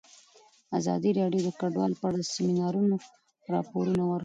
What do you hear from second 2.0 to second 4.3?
اړه د سیمینارونو راپورونه ورکړي.